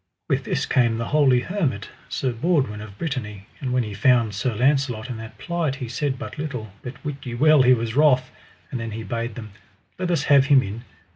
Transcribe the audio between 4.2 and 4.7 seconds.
Sir